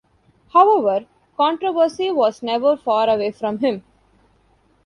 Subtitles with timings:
[0.51, 1.05] However,
[1.37, 3.83] controversy was never far away from him.